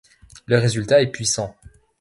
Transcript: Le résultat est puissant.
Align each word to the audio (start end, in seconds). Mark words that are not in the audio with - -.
Le 0.47 0.57
résultat 0.57 1.03
est 1.03 1.11
puissant. 1.11 1.55